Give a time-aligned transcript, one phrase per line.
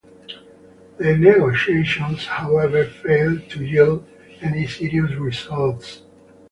[0.97, 4.03] The negotiations, however, failed to yield
[4.41, 6.01] any serious results.